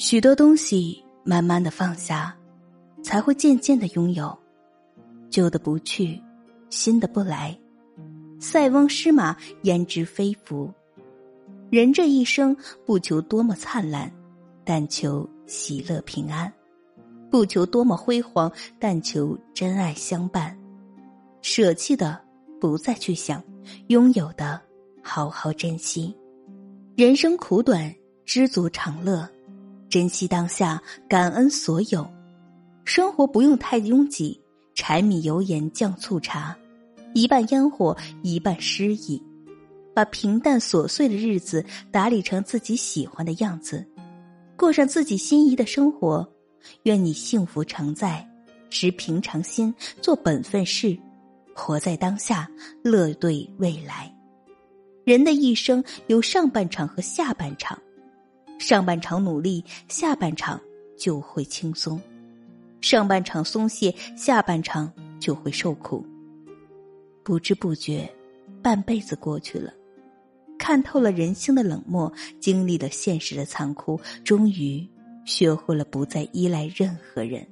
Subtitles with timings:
[0.00, 2.32] 许多东西慢慢的放下，
[3.02, 4.38] 才会渐渐的拥有。
[5.28, 6.22] 旧的不去，
[6.70, 7.58] 新的不来。
[8.38, 10.72] 塞翁失马，焉知非福？
[11.68, 12.56] 人这一生，
[12.86, 14.08] 不求多么灿烂，
[14.64, 16.48] 但求喜乐平安；
[17.28, 20.56] 不求多么辉煌，但求真爱相伴。
[21.42, 22.20] 舍弃的
[22.60, 23.42] 不再去想，
[23.88, 24.60] 拥有的
[25.02, 26.16] 好好珍惜。
[26.96, 27.92] 人生苦短，
[28.24, 29.28] 知足常乐，
[29.88, 32.06] 珍惜当下，感恩所有。
[32.84, 34.40] 生活不用太拥挤，
[34.74, 36.56] 柴米油盐酱醋茶，
[37.14, 39.22] 一半烟火，一半诗意。
[39.94, 43.84] 把平淡琐碎的日子打理成自己喜欢的样子，
[44.56, 46.26] 过上自己心仪的生活。
[46.84, 48.24] 愿你幸福常在，
[48.70, 50.96] 持平常心，做本分事，
[51.54, 52.48] 活在当下，
[52.82, 54.14] 乐对未来。
[55.04, 57.76] 人的一生有上半场和下半场，
[58.58, 60.60] 上半场努力，下半场
[60.96, 61.98] 就会轻松；
[62.80, 66.04] 上半场松懈，下半场就会受苦。
[67.22, 68.08] 不知不觉，
[68.62, 69.72] 半辈子过去了。
[70.58, 74.86] 看透了人性的冷漠，经历了现实的残酷，终于
[75.24, 77.46] 学会了不再依赖任何人。